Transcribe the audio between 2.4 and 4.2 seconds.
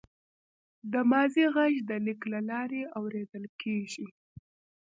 لارې اورېدل کېږي.